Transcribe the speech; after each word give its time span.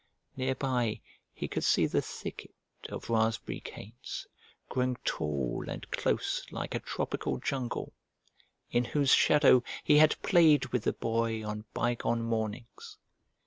Near 0.35 0.55
by 0.55 0.99
he 1.31 1.47
could 1.47 1.63
see 1.63 1.85
the 1.85 2.01
thicket 2.01 2.55
of 2.89 3.11
raspberry 3.11 3.59
canes, 3.59 4.25
growing 4.67 4.95
tall 5.05 5.65
and 5.67 5.87
close 5.91 6.43
like 6.49 6.73
a 6.73 6.79
tropical 6.79 7.37
jungle, 7.37 7.93
in 8.71 8.83
whose 8.83 9.13
shadow 9.13 9.61
he 9.83 9.99
had 9.99 10.19
played 10.23 10.65
with 10.69 10.85
the 10.85 10.93
Boy 10.93 11.45
on 11.45 11.65
bygone 11.75 12.23
mornings. 12.23 12.97